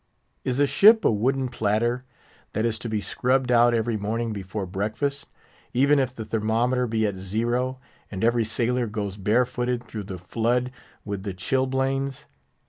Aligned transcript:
Is 0.43 0.59
a 0.59 0.65
ship 0.65 1.05
a 1.05 1.11
wooden 1.11 1.47
platter, 1.47 2.01
that 2.53 2.65
is 2.65 2.79
to 2.79 2.89
be 2.89 3.01
scrubbed 3.01 3.51
out 3.51 3.75
every 3.75 3.97
morning 3.97 4.33
before 4.33 4.65
breakfast, 4.65 5.29
even 5.73 5.99
if 5.99 6.15
the 6.15 6.25
thermometer 6.25 6.87
be 6.87 7.05
at 7.05 7.15
zero, 7.17 7.79
and 8.09 8.23
every 8.23 8.43
sailor 8.43 8.87
goes 8.87 9.15
barefooted 9.15 9.83
through 9.83 10.05
the 10.05 10.17
flood 10.17 10.71
with 11.05 11.21
the 11.21 11.35
chilblains? 11.35 12.25